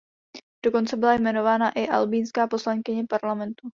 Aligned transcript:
Dokonce 0.65 0.97
byla 0.97 1.13
jmenována 1.13 1.71
i 1.71 1.87
albínská 1.87 2.47
poslankyně 2.47 3.03
parlamentu. 3.09 3.69